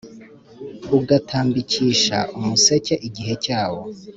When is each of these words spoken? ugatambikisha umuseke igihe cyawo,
ugatambikisha 0.97 2.17
umuseke 2.37 2.93
igihe 3.07 3.33
cyawo, 3.43 3.81